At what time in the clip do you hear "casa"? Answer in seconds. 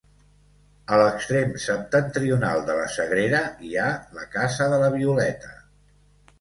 4.39-4.73